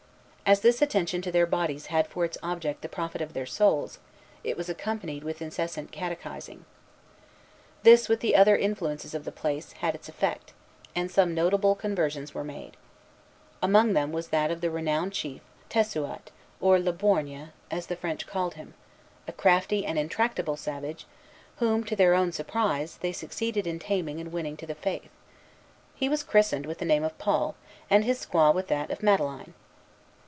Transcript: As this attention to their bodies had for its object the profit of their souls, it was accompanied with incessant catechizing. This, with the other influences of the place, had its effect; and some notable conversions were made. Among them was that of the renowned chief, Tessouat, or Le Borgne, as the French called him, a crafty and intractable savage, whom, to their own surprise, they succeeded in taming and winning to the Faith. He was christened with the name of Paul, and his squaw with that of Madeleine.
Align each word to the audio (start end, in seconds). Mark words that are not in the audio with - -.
As 0.43 0.59
this 0.59 0.81
attention 0.81 1.21
to 1.21 1.31
their 1.31 1.45
bodies 1.45 1.85
had 1.85 2.07
for 2.07 2.25
its 2.25 2.37
object 2.43 2.81
the 2.81 2.89
profit 2.89 3.21
of 3.21 3.31
their 3.31 3.45
souls, 3.45 3.99
it 4.43 4.57
was 4.57 4.67
accompanied 4.67 5.23
with 5.23 5.41
incessant 5.41 5.93
catechizing. 5.93 6.65
This, 7.83 8.09
with 8.09 8.19
the 8.19 8.35
other 8.35 8.57
influences 8.57 9.13
of 9.15 9.23
the 9.23 9.31
place, 9.31 9.71
had 9.71 9.95
its 9.95 10.09
effect; 10.09 10.51
and 10.93 11.09
some 11.09 11.33
notable 11.33 11.73
conversions 11.73 12.33
were 12.33 12.43
made. 12.43 12.75
Among 13.63 13.93
them 13.93 14.11
was 14.11 14.27
that 14.27 14.51
of 14.51 14.59
the 14.59 14.69
renowned 14.69 15.13
chief, 15.13 15.39
Tessouat, 15.69 16.31
or 16.59 16.79
Le 16.81 16.91
Borgne, 16.91 17.53
as 17.69 17.87
the 17.87 17.95
French 17.95 18.27
called 18.27 18.55
him, 18.55 18.73
a 19.29 19.31
crafty 19.31 19.85
and 19.85 19.97
intractable 19.97 20.57
savage, 20.57 21.05
whom, 21.59 21.81
to 21.85 21.95
their 21.95 22.13
own 22.13 22.33
surprise, 22.33 22.97
they 22.97 23.13
succeeded 23.13 23.65
in 23.65 23.79
taming 23.79 24.19
and 24.19 24.33
winning 24.33 24.57
to 24.57 24.67
the 24.67 24.75
Faith. 24.75 25.11
He 25.95 26.09
was 26.09 26.23
christened 26.25 26.65
with 26.65 26.79
the 26.79 26.83
name 26.83 27.05
of 27.05 27.17
Paul, 27.17 27.55
and 27.89 28.03
his 28.03 28.19
squaw 28.25 28.53
with 28.53 28.67
that 28.67 28.91
of 28.91 29.01
Madeleine. 29.01 29.53